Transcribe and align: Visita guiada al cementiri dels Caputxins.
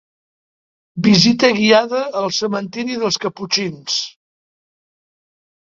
Visita 1.07 1.51
guiada 1.59 2.01
al 2.23 2.33
cementiri 2.39 2.99
dels 3.05 3.21
Caputxins. 3.27 4.03